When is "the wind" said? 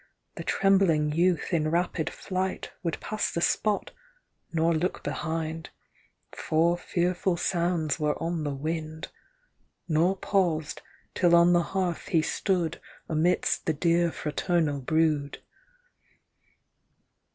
8.43-9.09